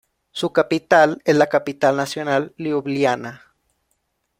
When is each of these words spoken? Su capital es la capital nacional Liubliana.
Su 0.31 0.51
capital 0.51 1.21
es 1.25 1.35
la 1.35 1.45
capital 1.45 1.95
nacional 1.95 2.55
Liubliana. 2.57 3.53